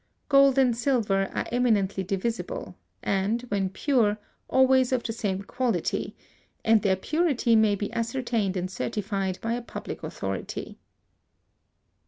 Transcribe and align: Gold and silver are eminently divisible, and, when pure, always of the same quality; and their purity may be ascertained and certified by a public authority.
Gold 0.29 0.57
and 0.57 0.75
silver 0.75 1.27
are 1.31 1.45
eminently 1.51 2.03
divisible, 2.03 2.75
and, 3.03 3.43
when 3.49 3.69
pure, 3.69 4.17
always 4.49 4.91
of 4.91 5.03
the 5.03 5.13
same 5.13 5.43
quality; 5.43 6.15
and 6.65 6.81
their 6.81 6.95
purity 6.95 7.55
may 7.55 7.75
be 7.75 7.93
ascertained 7.93 8.57
and 8.57 8.71
certified 8.71 9.37
by 9.43 9.53
a 9.53 9.61
public 9.61 10.01
authority. 10.01 10.79